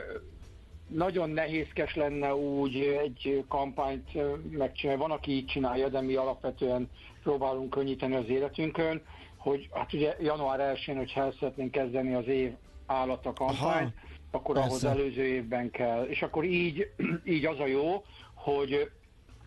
[0.88, 4.10] nagyon nehézkes lenne úgy egy kampányt
[4.58, 5.02] megcsinálni.
[5.02, 6.90] Van, aki így csinálja, de mi alapvetően
[7.24, 9.02] próbálunk könnyíteni az életünkön,
[9.48, 12.52] hogy hát ugye január 1-én, hogyha el szeretnénk kezdeni az év
[12.86, 13.92] állata kampányt, Aha,
[14.32, 14.70] akkor persze.
[14.70, 16.04] ahhoz előző évben kell.
[16.04, 16.92] És akkor így,
[17.36, 18.92] így az a jó, hogy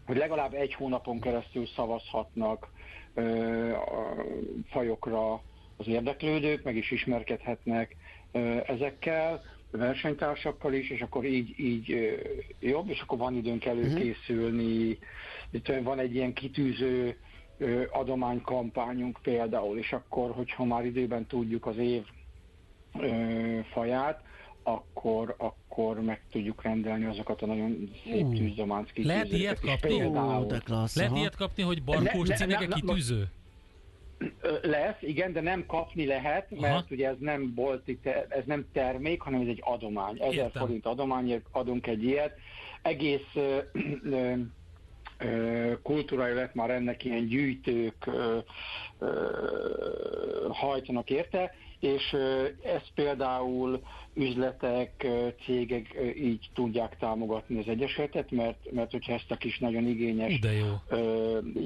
[0.06, 2.68] hogy legalább egy hónapon keresztül szavazhatnak
[3.14, 4.24] ö, a
[4.70, 5.42] fajokra
[5.76, 7.96] az érdeklődők, meg is ismerkedhetnek
[8.32, 12.12] ö, ezekkel, versenytársakkal is, és akkor így, így ö,
[12.60, 14.98] jobb, és akkor van időnk előkészülni.
[15.50, 17.16] Itt van egy ilyen kitűző
[17.90, 22.03] adománykampányunk például, és akkor, hogyha már időben tudjuk az év
[23.01, 24.23] ö, faját,
[24.62, 29.94] akkor, akkor meg tudjuk rendelni azokat a nagyon szép tűzdománc lehet kitűzőket ilyet is kapni?
[29.94, 30.46] Ó, például.
[30.46, 30.96] de klassz.
[30.96, 33.29] Lehet ilyet kapni, hogy barkós Ne- ne- cinege ne- ne- kitűző?
[34.62, 36.85] Lesz, igen, de nem kapni lehet, mert Aha.
[36.90, 40.16] ugye ez nem bolti, ez nem termék, hanem ez egy adomány.
[40.23, 40.62] 1000 Értem.
[40.62, 42.33] forint adományért adunk egy ilyet.
[42.83, 43.59] Egész ö,
[44.05, 44.33] ö,
[45.83, 48.11] kultúrája lett már ennek ilyen gyűjtők
[50.48, 52.16] hajtanak érte, és
[52.62, 53.83] ez például
[54.14, 55.07] üzletek,
[55.44, 60.53] cégek így tudják támogatni az Egyesületet, mert, mert hogyha ezt a kis nagyon igényes De
[60.53, 60.66] jó.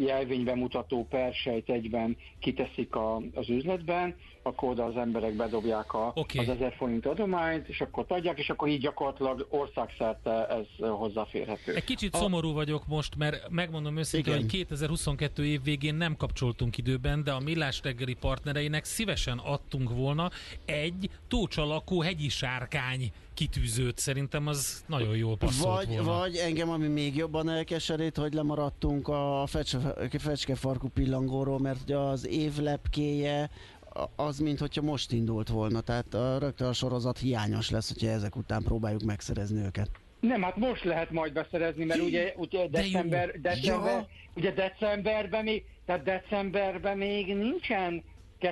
[0.07, 6.39] jelvénybemutató persejt egyben kiteszik a, az üzletben, akkor oda az emberek bedobják a, Oké.
[6.39, 11.75] az ezer forint adományt, és akkor adják, és akkor így gyakorlatilag országszerte ez hozzáférhető.
[11.75, 14.45] Egy kicsit szomorú vagyok most, mert megmondom őszintén, Igen.
[14.45, 20.31] hogy 2022 év végén nem kapcsoltunk időben, de a Millás reggeli partnereinek szívesen adtunk volna
[20.65, 23.99] egy tócsalakó hegyi sárkány kitűzőt.
[23.99, 26.18] Szerintem az nagyon jól passzolt Vagy, volna.
[26.18, 32.27] vagy engem, ami még jobban elkeserít, hogy lemaradtunk a fecske, fecskefarkú pillangóról, mert ugye az
[32.27, 33.51] év lepkéje
[33.94, 38.09] a- az, mint hogyha most indult volna, tehát a, rögtön a sorozat hiányos lesz, hogyha
[38.09, 39.90] ezek után próbáljuk megszerezni őket.
[40.20, 44.09] Nem, hát most lehet majd beszerezni, mert ugye, ugye De december, december, Ja.
[44.37, 48.03] ugye decemberben még, tehát decemberben még nincsen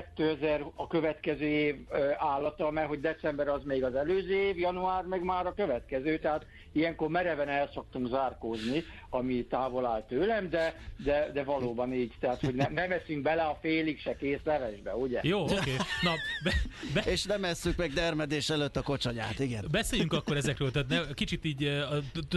[0.01, 1.77] 2000 a következő év
[2.19, 6.47] állata, mert hogy december az még az előző év, január meg már a következő, tehát
[6.73, 10.75] ilyenkor mereven el szoktunk zárkózni, ami távol áll tőlem, de,
[11.05, 14.95] de, de valóban így, tehát hogy ne, nem eszünk bele a félig se kész levesbe,
[14.95, 15.21] ugye?
[15.23, 15.77] Jó, oké.
[16.03, 16.13] Na,
[16.45, 16.53] be,
[16.95, 19.65] be, És nem esszük meg dermedés előtt a kocsanyát, igen.
[19.71, 21.85] Beszéljünk akkor ezekről, tehát ne, kicsit így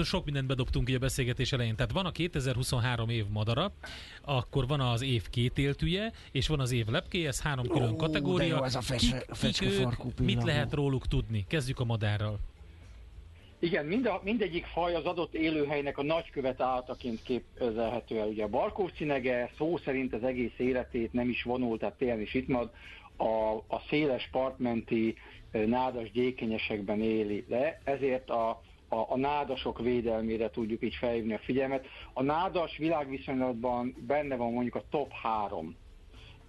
[0.04, 1.76] sok mindent bedobtunk így a beszélgetés elején.
[1.76, 3.72] Tehát van a 2023 év madara,
[4.22, 8.66] akkor van az év kétéltűje, és van az év lepkéje, ez három külön Ó, kategória.
[8.66, 11.46] ez a fecske- kik, kik ők, mit lehet róluk tudni?
[11.48, 12.40] Kezdjük a madárral.
[13.60, 18.28] Igen, mind a, mindegyik faj az adott élőhelynek a nagykövet állataként képzelhető el.
[18.28, 22.48] Ugye a barkócinege szó szerint az egész életét nem is vonult, tehát télen is itt
[22.48, 22.70] marad,
[23.18, 25.16] a, a széles partmenti
[25.52, 28.50] ö, nádas gyékenyesekben éli le, ezért a,
[28.90, 31.86] a, a nádasok védelmére tudjuk így felhívni a figyelmet.
[32.14, 35.76] A nádas világviszonylatban benne van mondjuk a top 3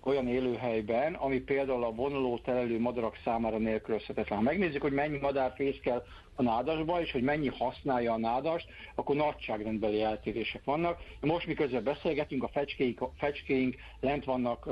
[0.07, 4.39] olyan élőhelyben, ami például a vonuló telelő madarak számára nélkülözhetetlen.
[4.39, 9.17] Ha megnézzük, hogy mennyi madár fészkel a nádasba, és hogy mennyi használja a nádast, akkor
[9.17, 11.01] nagyságrendbeli eltérések vannak.
[11.21, 14.69] Most miközben beszélgetünk, a fecskéink, a fecskéink lent vannak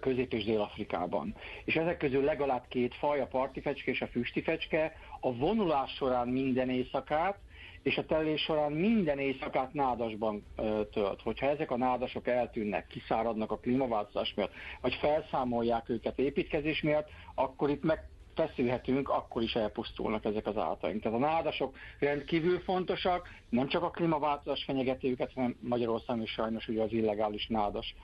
[0.00, 1.34] Közép- és Dél-Afrikában.
[1.64, 5.94] És ezek közül legalább két faj, a parti fecske és a füsti fecske, a vonulás
[5.94, 7.38] során minden éjszakát,
[7.84, 11.20] és a telés során minden éjszakát nádasban ö, tölt.
[11.22, 17.70] Hogyha ezek a nádasok eltűnnek, kiszáradnak a klímaváltozás miatt, vagy felszámolják őket építkezés miatt, akkor
[17.70, 21.02] itt meg feszülhetünk, akkor is elpusztulnak ezek az állataink.
[21.02, 26.68] Tehát a nádasok rendkívül fontosak, nem csak a klímaváltozás fenyegeti őket, hanem Magyarországon is sajnos
[26.68, 27.94] ugye az illegális nádas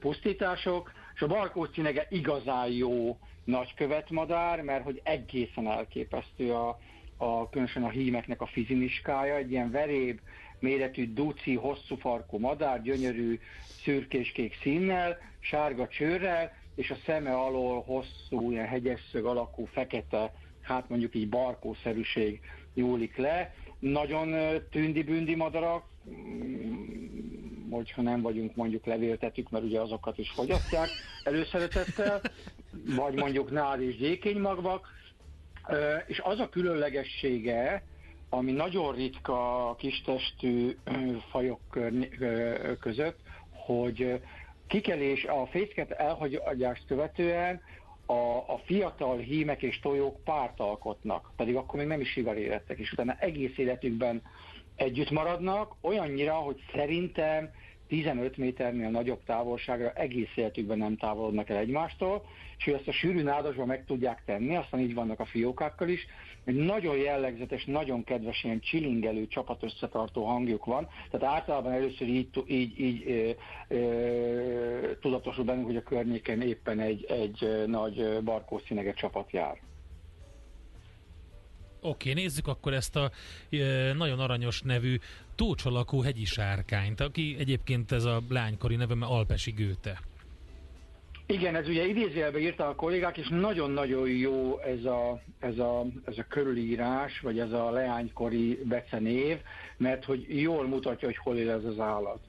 [0.00, 6.78] pusztítások, és a barkócinege igazán jó nagykövetmadár, mert hogy egészen elképesztő a,
[7.20, 10.20] a, különösen a hímeknek a fizimiskája, egy ilyen veréb
[10.58, 13.40] méretű, duci, hosszú farkú madár, gyönyörű
[13.82, 21.14] szürkéskék színnel, sárga csőrrel, és a szeme alól hosszú, ilyen hegyesszög alakú, fekete, hát mondjuk
[21.14, 22.40] így barkószerűség
[22.74, 23.54] nyúlik le.
[23.78, 24.34] Nagyon
[24.70, 30.88] tündi-bündi madarak, mm, hogyha nem vagyunk mondjuk levéltetük, mert ugye azokat is fogyasztják
[31.24, 32.20] előszeretettel,
[32.96, 34.99] vagy mondjuk nád és gyékénymagvak,
[36.06, 37.82] és az a különlegessége,
[38.28, 40.76] ami nagyon ritka kistestű
[41.30, 41.60] fajok
[42.80, 43.18] között,
[43.50, 44.20] hogy
[44.66, 47.60] kikelés, a fészket elhagyást követően
[48.06, 52.92] a, a fiatal hímek és tojók párt alkotnak, pedig akkor még nem is érettek, és
[52.92, 54.22] utána egész életükben
[54.76, 57.50] együtt maradnak, olyannyira, hogy szerintem
[57.90, 62.24] 15 méternél nagyobb távolságra egész életükben nem távolodnak el egymástól,
[62.58, 66.06] és hogy ezt a sűrű nádasban meg tudják tenni, aztán így vannak a fiókákkal is.
[66.44, 72.28] Egy nagyon jellegzetes, nagyon kedves, ilyen csilingelő, csapat összetartó hangjuk van, tehát általában először így,
[72.46, 73.30] így, így ö,
[73.74, 79.60] ö, tudatosul bennünk, hogy a környéken éppen egy, egy nagy ö, barkószínege csapat jár.
[81.82, 83.10] Oké, nézzük akkor ezt a
[83.50, 84.98] e, nagyon aranyos nevű
[85.40, 90.00] tócsalakú hegyi sárkányt, aki egyébként ez a lánykori neve, mert Alpesi Gőte.
[91.26, 96.18] Igen, ez ugye idézőjelbe írta a kollégák, és nagyon-nagyon jó ez a, ez, a, ez
[96.18, 99.38] a körülírás, vagy ez a leánykori becenév,
[99.76, 102.20] mert hogy jól mutatja, hogy hol él ez az állat.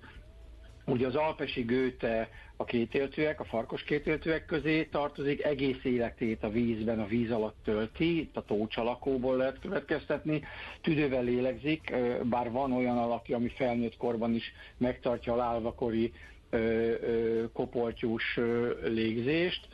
[0.91, 6.99] Ugye az alpesi gőte a kétéltőek, a farkos kétéltőek közé tartozik, egész életét a vízben,
[6.99, 10.43] a víz alatt tölti, itt a tócsalakóból lehet következtetni,
[10.82, 16.13] tüdővel lélegzik, bár van olyan alakja, ami felnőtt korban is megtartja a lálvakori
[17.54, 18.39] kopoltyús
[18.84, 19.67] légzést,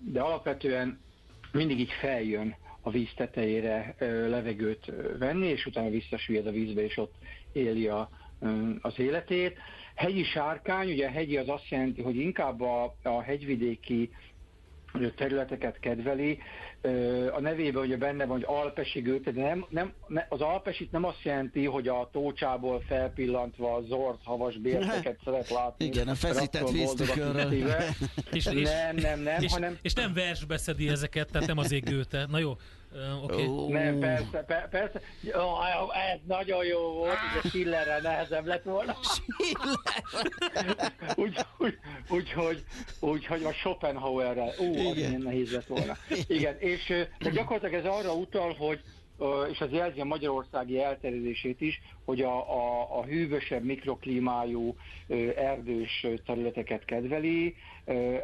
[0.00, 1.00] de alapvetően
[1.52, 3.94] mindig így feljön a víz tetejére
[4.28, 7.14] levegőt venni, és utána visszasüllyed a vízbe, és ott
[7.52, 8.08] éli a
[8.80, 9.58] az életét.
[9.94, 14.10] Hegyi sárkány, ugye a hegyi az azt jelenti, hogy inkább a, a hegyvidéki
[15.16, 16.38] területeket kedveli.
[17.32, 19.92] A nevében ugye benne van, hogy alpesi gőte, de nem, nem,
[20.28, 25.84] az alpesit nem azt jelenti, hogy a tócsából felpillantva a zord havas bérteket szeret látni.
[25.84, 27.52] Igen, a feszített víztükörről.
[28.32, 29.78] és, és, nem, nem, nem, és, hanem...
[29.82, 32.26] És nem versbe szedi ezeket, tehát nem az égőte.
[32.30, 32.52] Na jó,
[32.94, 33.46] Uh, okay.
[33.46, 33.70] oh.
[33.70, 35.00] Nem, persze, per, persze.
[35.32, 38.96] Oh, ez nagyon jó volt, hogy a Schillerrel nehezebb lett volna.
[41.14, 41.78] Úgyhogy úgy,
[42.08, 42.64] úgy, úgy,
[43.00, 44.52] úgy, hogy a Schopenhauerrel.
[44.58, 45.96] Ú, az milyen nehéz lett volna.
[46.26, 46.86] Igen, és
[47.18, 48.80] de gyakorlatilag ez arra utal, hogy
[49.50, 54.76] és az jelzi a magyarországi elterjedését is, hogy a, a, a hűvösebb mikroklímájú
[55.36, 57.54] erdős területeket kedveli,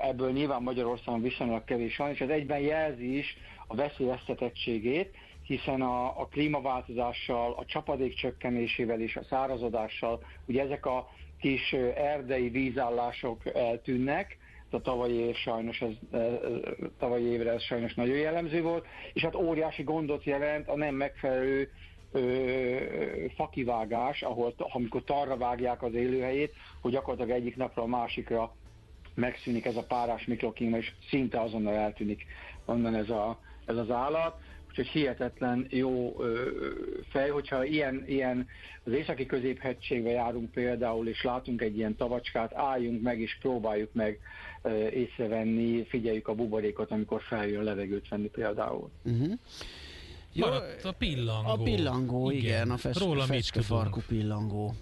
[0.01, 5.15] ebből nyilván Magyarországon viszonylag kevés van, és ez egyben jelzi is a veszélyeztetettségét,
[5.47, 11.09] hiszen a, a klímaváltozással, a csapadék csökkenésével és a szárazodással, ugye ezek a
[11.41, 14.39] kis erdei vízállások eltűnnek,
[14.75, 16.21] a tavalyi év sajnos ez,
[16.99, 21.71] tavalyi évre ez sajnos nagyon jellemző volt, és hát óriási gondot jelent a nem megfelelő
[22.13, 22.77] ö,
[23.35, 28.55] fakivágás, ahol amikor tarra vágják az élőhelyét, hogy gyakorlatilag egyik napra a másikra
[29.15, 32.27] megszűnik ez a párás mikroklíma, és szinte azonnal eltűnik
[32.65, 34.35] onnan ez, a, ez az állat.
[34.69, 36.51] Úgyhogy hihetetlen jó ö,
[37.09, 38.47] fej, hogyha ilyen, ilyen
[38.85, 44.19] az északi középhegységbe járunk például, és látunk egy ilyen tavacskát, álljunk meg és próbáljuk meg
[44.93, 48.91] észrevenni, figyeljük a buborékot, amikor feljön levegőt venni például.
[49.05, 49.33] Uh-huh.
[50.33, 51.51] Jó, Maradt a pillangó.
[51.51, 54.75] A pillangó, igen, igen a fes, Róla farkú pillangó.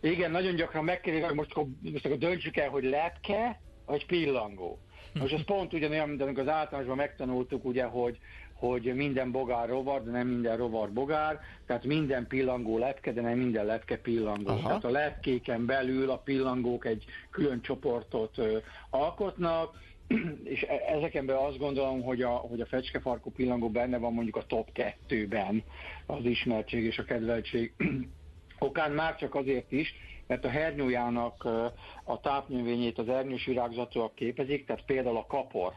[0.00, 4.78] Igen, nagyon gyakran megkérdezik, hogy most akkor, most akkor döntsük el, hogy lepke, vagy pillangó.
[5.14, 8.18] Most ez pont ugyanolyan, mint amikor az általánosban megtanultuk, ugye, hogy,
[8.54, 13.38] hogy minden bogár rovar, de nem minden rovar bogár, tehát minden pillangó lepke, de nem
[13.38, 14.48] minden lepke pillangó.
[14.48, 14.66] Aha.
[14.66, 18.58] Tehát a lepkéken belül a pillangók egy külön csoportot ö,
[18.90, 19.78] alkotnak,
[20.54, 24.36] és e- ezeken belül azt gondolom, hogy a, hogy a fecskefarkú pillangó benne van mondjuk
[24.36, 25.62] a top 2-ben
[26.06, 27.74] az ismertség és a kedveltség
[28.58, 29.94] okán már csak azért is,
[30.26, 31.44] mert a hernyójának
[32.04, 35.72] a tápnövényét az ernyős virágzatúak képezik, tehát például a kapor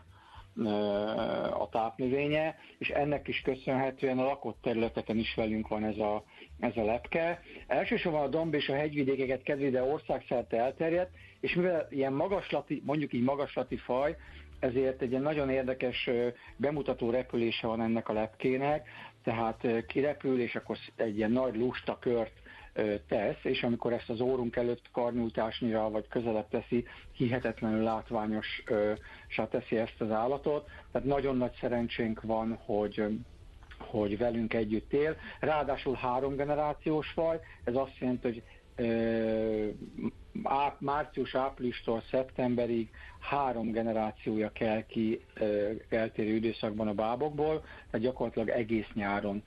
[1.59, 6.23] a tápnövénye, és ennek is köszönhetően a lakott területeken is velünk van ez a,
[6.59, 7.41] ez a lepke.
[7.67, 13.13] Elsősorban a domb és a hegyvidékeket kedvi, de országszerte elterjedt, és mivel ilyen magaslati, mondjuk
[13.13, 14.15] így magaslati faj,
[14.59, 16.09] ezért egy ilyen nagyon érdekes
[16.55, 18.89] bemutató repülése van ennek a lepkének,
[19.23, 22.33] tehát kirepül, és akkor egy ilyen nagy lusta kört
[23.07, 30.01] tesz, és amikor ezt az órunk előtt karnyújtásnyira vagy közelebb teszi, hihetetlenül látványosá teszi ezt
[30.01, 30.69] az állatot.
[30.91, 33.03] Tehát nagyon nagy szerencsénk van, hogy
[33.77, 35.15] hogy velünk együtt él.
[35.39, 38.43] Ráadásul három generációs faj, ez azt jelenti, hogy
[40.79, 45.25] március-áprilistól szeptemberig három generációja kell ki
[45.89, 49.43] eltérő időszakban a bábokból, tehát gyakorlatilag egész nyáron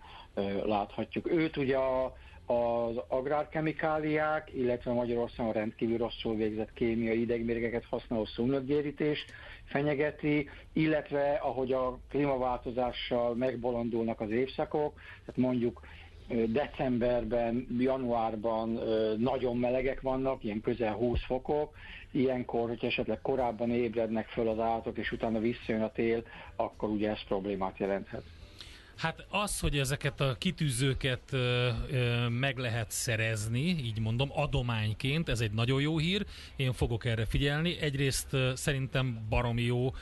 [0.64, 1.30] láthatjuk.
[1.30, 2.16] Őt ugye a
[2.50, 9.24] az agrárkemikáliák, illetve Magyarországon rendkívül rosszul végzett kémiai idegmérgeket használó szúnyoggyérítés
[9.64, 14.92] fenyegeti, illetve ahogy a klímaváltozással megbolondulnak az évszakok,
[15.26, 15.80] tehát mondjuk
[16.46, 18.80] decemberben, januárban
[19.18, 21.74] nagyon melegek vannak, ilyen közel 20 fokok,
[22.10, 26.22] ilyenkor, hogy esetleg korábban ébrednek föl az állatok, és utána visszajön a tél,
[26.56, 28.22] akkor ugye ez problémát jelenthet.
[29.00, 35.40] Hát az, hogy ezeket a kitűzőket ö, ö, meg lehet szerezni, így mondom, adományként, ez
[35.40, 37.78] egy nagyon jó hír, én fogok erre figyelni.
[37.78, 39.94] Egyrészt ö, szerintem baromi jó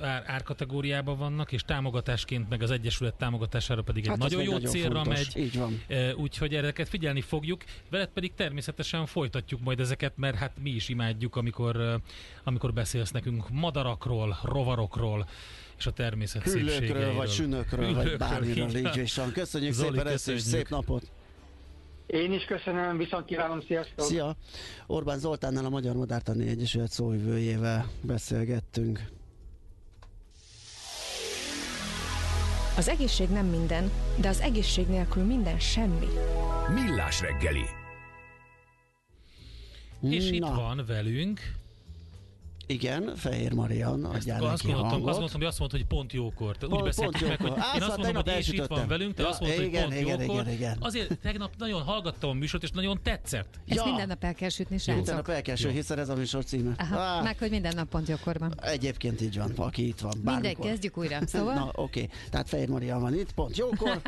[0.00, 4.70] ár, árkategóriában vannak, és támogatásként meg az Egyesület támogatására pedig egy hát nagyon jó nagyon
[4.70, 5.34] célra fontos.
[5.34, 5.44] megy.
[5.44, 5.80] Így van.
[6.16, 7.64] Úgyhogy ezeket figyelni fogjuk.
[7.90, 12.00] Veled pedig természetesen folytatjuk majd ezeket, mert hát mi is imádjuk, amikor,
[12.44, 15.28] amikor beszélsz nekünk madarakról, rovarokról,
[15.78, 19.32] és a természet Hüllőkről, vagy sünökről, vagy bármiről így is van.
[19.32, 21.10] Köszönjük Zoli, szépen ezt, és szép napot!
[22.06, 24.06] Én is köszönöm, viszont kívánom, sziasztok!
[24.06, 24.36] Szia!
[24.86, 29.02] Orbán Zoltánnal a Magyar Madártani Egyesület szóvivőjével beszélgettünk.
[32.76, 36.06] Az egészség nem minden, de az egészség nélkül minden semmi.
[36.74, 37.64] Millás reggeli.
[40.02, 40.34] És Na.
[40.34, 41.40] itt van velünk
[42.70, 45.08] Igen, Fehér Marian, adjál azt neki gondoltam, hangot.
[45.08, 46.56] azt gondoltam, hogy azt mondta, hogy pont jókor.
[46.56, 47.62] Te Úgy Pont- beszéltük pont meg, hogy jókor.
[47.62, 49.70] Á, én azt szóval mondom, hogy és itt van velünk, te Ja, azt mondtad, hogy
[49.72, 50.40] igen, pont igen, jókor.
[50.42, 50.76] igen, igen.
[50.80, 53.60] Azért tegnap nagyon hallgattam a műsort, és nagyon tetszett.
[53.66, 53.84] Ezt Ja.
[53.84, 55.26] minden nap el kell sütni, Minden srácok.
[55.26, 56.74] nap elkeső, hiszen ez a műsor címe.
[56.78, 58.54] Aha, Á, meg hogy minden nap pont jókorban.
[58.60, 60.12] Egyébként így van, aki itt van.
[60.16, 60.66] Mindegy, bármikor.
[60.66, 61.26] kezdjük újra.
[61.26, 62.08] Szóval Na, oké.
[62.30, 64.00] Tehát Fehér Marian van itt, pont jókor.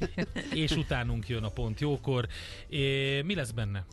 [0.64, 2.26] És utánunk jön a pont jókor.
[2.68, 3.84] É, mi lesz benne?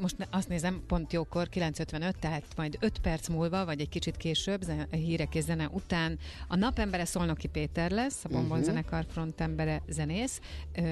[0.00, 4.64] Most azt nézem, pont jókor, 9.55, tehát majd 5 perc múlva, vagy egy kicsit később,
[4.90, 8.66] hírek és zene után a napembere Szolnoki Péter lesz, a Bombon Mhm.
[8.66, 10.40] zenekar frontembere zenész,
[10.74, 10.82] ö,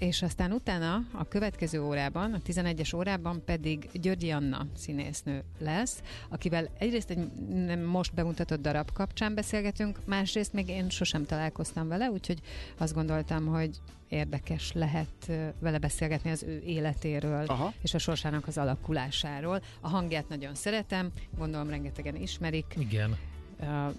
[0.00, 6.70] és aztán utána a következő órában, a 11-es órában pedig Györgyi Anna színésznő lesz, akivel
[6.78, 12.40] egyrészt egy nem most bemutatott darab kapcsán beszélgetünk, másrészt még én sosem találkoztam vele, úgyhogy
[12.78, 13.76] azt gondoltam, hogy
[14.08, 17.72] érdekes lehet vele beszélgetni az ő életéről, Aha.
[17.82, 19.62] és a sorsának az alakulásáról.
[19.80, 22.74] A hangját nagyon szeretem, gondolom rengetegen ismerik.
[22.78, 23.16] Igen.
[23.62, 23.94] Uh,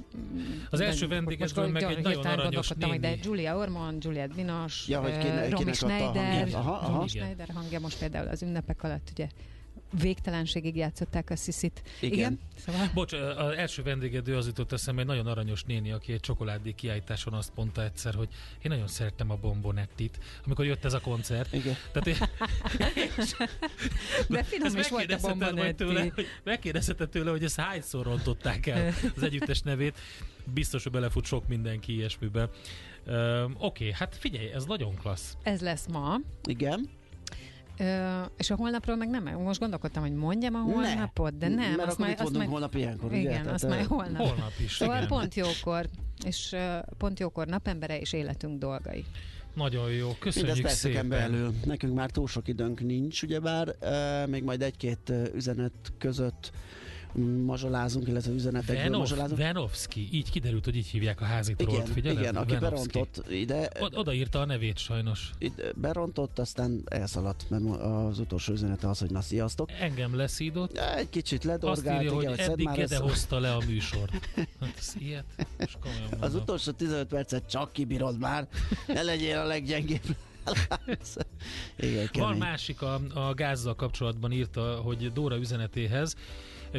[0.69, 3.19] Az első vendégedből meg egy nagyon aranyos hogy de néni.
[3.23, 6.47] Julia Ormond, Juliette Binoche, Ja, hogy uh, Romy Schneider.
[6.87, 7.07] Romy.
[7.07, 9.27] Schneider hangja most például az ünnepek alatt ugye
[9.91, 11.83] végtelenségig játszották a sziszit.
[11.99, 12.39] Igen.
[12.65, 16.71] Szóval Bocs, az első vendégedő az jutott eszembe egy nagyon aranyos néni, aki egy csokoládé
[16.71, 18.27] kiállításon azt mondta egyszer, hogy
[18.61, 21.53] én nagyon szerettem a bombonettit, amikor jött ez a koncert.
[21.53, 21.75] Igen.
[21.91, 22.17] Tehát én,
[24.27, 25.75] De finom is volt a bombonetti.
[25.83, 29.97] tőle, hogy, megkérdezheted tőle, hogy ezt hányszor rontották el az együttes nevét.
[30.53, 32.49] Biztos, hogy belefut sok mindenki ilyesmibe.
[33.07, 35.37] Um, Oké, okay, hát figyelj, ez nagyon klassz.
[35.43, 36.19] ez lesz ma.
[36.43, 36.89] Igen.
[37.81, 41.57] Ö, és a holnapról meg nem, most gondolkodtam, hogy mondjam a holnapot, de nem.
[41.57, 43.19] Mert azt akkor majd, itt azt majd, holnap ilyenkor, ugye?
[43.19, 44.15] igen, Tehát, azt majd holnap.
[44.27, 45.07] Holnap is, Szóval igen.
[45.07, 45.89] pont jókor,
[46.25, 46.55] és
[46.97, 49.05] pont jókor napembere és életünk dolgai.
[49.55, 51.09] Nagyon jó, köszönjük Mindez szépen.
[51.09, 51.53] belül.
[51.65, 56.51] Nekünk már túl sok időnk nincs, ugyebár uh, még majd egy-két üzenet között
[57.45, 59.39] mazsolázunk, illetve üzenetekből Venov, mazsolázunk.
[59.39, 62.19] Venovski, így kiderült, hogy így hívják a házitról, Igen, figyeled?
[62.19, 62.87] igen, aki Venovski.
[62.91, 65.31] berontott ide, O- odaírta a nevét sajnos.
[65.75, 69.69] berontott, aztán elszaladt, mert az utolsó üzenete az, hogy na sziasztok.
[69.79, 70.77] Engem leszídott.
[70.77, 74.29] Egy kicsit Azt ledorgált, írja, igen, hogy eddig Gede hozta le a műsort.
[74.59, 75.25] Hát ez ilyet?
[75.59, 76.21] Most komolyan mondom.
[76.21, 78.47] Az utolsó 15 percet csak kibírod már,
[78.87, 80.15] ne legyél a leggyengébb.
[81.79, 86.15] igen, Van másik a, a gázzal kapcsolatban írta, hogy Dóra üzenetéhez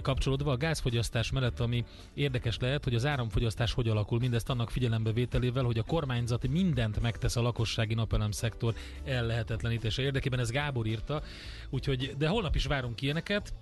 [0.03, 1.85] kapcsolódva a gázfogyasztás mellett, ami
[2.15, 7.37] érdekes lehet, hogy az áramfogyasztás hogy alakul, mindezt annak figyelembevételével, hogy a kormányzat mindent megtesz
[7.37, 8.75] a lakossági napelem szektor
[9.05, 11.23] ellehetetlenítése érdekében, ez Gábor írta,
[11.71, 13.53] úgyhogy, de holnap is várunk ilyeneket,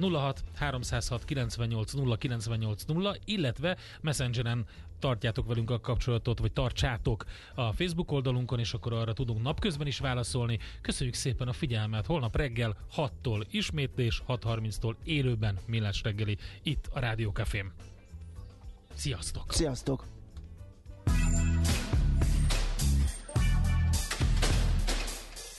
[0.00, 4.66] 06 306 98 0 98 0, illetve Messengeren
[5.04, 7.24] tartjátok velünk a kapcsolatot, vagy tartsátok
[7.54, 10.58] a Facebook oldalunkon, és akkor arra tudunk napközben is válaszolni.
[10.80, 12.06] Köszönjük szépen a figyelmet!
[12.06, 17.72] Holnap reggel 6-tól ismétlés, 6.30-tól élőben Millás reggeli itt a Rádió Cafém.
[18.94, 19.52] Sziasztok!
[19.52, 20.06] Sziasztok!